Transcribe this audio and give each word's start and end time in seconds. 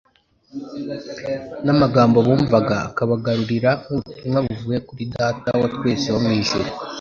n'amagambo 1.65 2.17
bumvaga 2.27 2.75
akabagaragarira 2.87 3.69
nk'ubutumwa 3.81 4.39
buvuye 4.45 4.79
kuri 4.87 5.03
Data 5.15 5.49
wa 5.59 5.67
twese 5.75 6.07
wo 6.13 6.19
mu 6.25 6.31
ijuru. 6.41 6.69